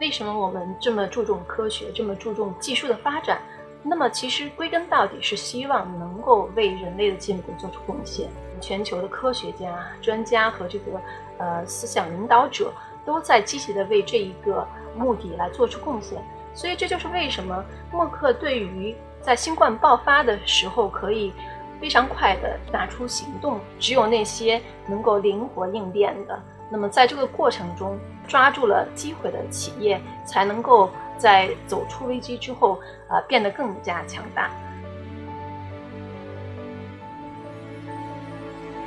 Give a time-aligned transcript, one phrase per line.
[0.00, 3.38] 为什么我们这么注重科学，这么注重技术的发展？
[3.82, 8.30] 那么其实归根到底是希望能够为人类的进步做出贡献。
[8.62, 11.00] 全球的科学家、专家和这个
[11.36, 12.72] 呃思想领导者
[13.04, 14.66] 都在积极的为这一个
[14.96, 16.18] 目的来做出贡献。
[16.54, 17.62] 所以这就是为什么
[17.92, 21.30] 默克对于在新冠爆发的时候可以
[21.78, 27.98] 非常快的拿出行动，只有那些能够灵活应变的，那么在这个过程中
[28.30, 30.88] 抓住了机会的企业，才能够。
[31.20, 32.80] 在走出危机之后，
[33.10, 34.50] 呃，变得更加强大。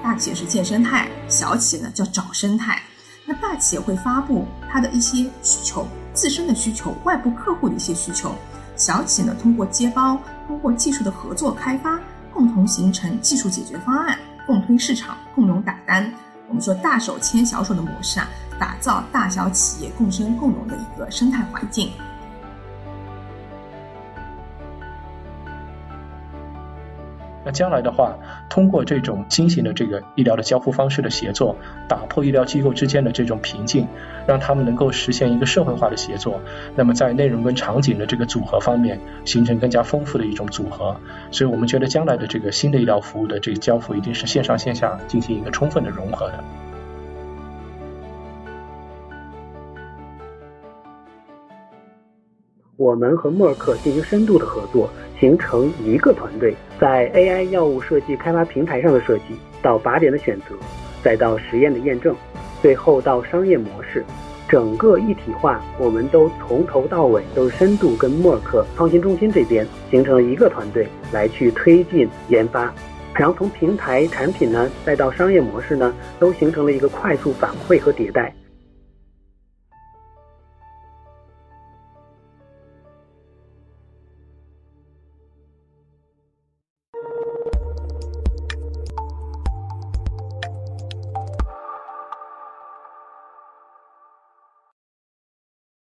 [0.00, 2.80] 大企业是建生态，小企业呢叫找生态。
[3.24, 8.32] 那大企业会发布它的一些需求，自身的需求，外部客户的一些需求。
[8.76, 11.98] 小企业呢通过接包，通过技术的合作开发，
[12.32, 16.08] 共同形成技术解决方案，共推市场，共荣打单。
[16.46, 18.28] 我们说大手牵小手的模式啊，
[18.60, 21.90] 打造大小企业共生共荣的一个生态环境。
[27.42, 28.14] 那将来的话，
[28.50, 31.56] 通过这种新型的这个医疗的交互方式的协作，
[31.88, 33.88] 打破医疗机构之间的这种瓶颈，
[34.26, 36.38] 让他们能够实现一个社会化的协作。
[36.76, 40.94] 那么在内容跟场景的这个组合方面，形成更加丰富的一种组合。
[41.30, 46.44] 所以我们觉得将来的这个新的医疗服务的这个交付，一定是线上线下进行一个充分的融合的。
[52.80, 54.88] 我们和默克进行深度的合作。
[55.18, 60.54] 形成一个团队，在 AI 药物设计开发平台上的设计，到靶点的选择，
[61.04, 62.16] 再到实验的验证，
[62.62, 64.02] 最后到商业模式，
[64.48, 72.72] 整个一体化，我们都从头到尾都深度跟默克创新中心这边形成了一个团队来去推进研发，
[73.14, 78.34] 然后从平台产品呢，再到商业模式呢，都形成了一个快速反馈和迭代。